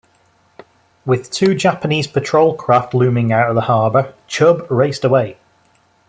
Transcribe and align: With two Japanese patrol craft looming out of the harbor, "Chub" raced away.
With 1.05 1.29
two 1.29 1.53
Japanese 1.53 2.07
patrol 2.07 2.55
craft 2.55 2.95
looming 2.95 3.31
out 3.31 3.49
of 3.49 3.53
the 3.55 3.61
harbor, 3.61 4.15
"Chub" 4.25 4.65
raced 4.71 5.05
away. 5.05 5.37